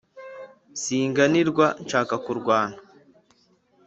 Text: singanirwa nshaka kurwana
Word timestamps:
singanirwa 0.81 1.65
nshaka 1.83 2.15
kurwana 2.23 2.77